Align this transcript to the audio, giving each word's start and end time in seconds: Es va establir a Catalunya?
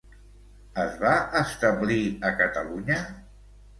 Es 0.83 0.95
va 1.03 1.11
establir 1.41 1.99
a 2.31 2.35
Catalunya? 2.43 2.99